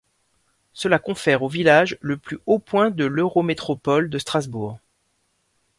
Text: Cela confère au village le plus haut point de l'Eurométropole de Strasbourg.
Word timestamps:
Cela 0.73 0.97
confère 0.97 1.43
au 1.43 1.47
village 1.47 1.99
le 2.01 2.17
plus 2.17 2.39
haut 2.47 2.57
point 2.57 2.89
de 2.89 3.05
l'Eurométropole 3.05 4.09
de 4.09 4.17
Strasbourg. 4.17 4.79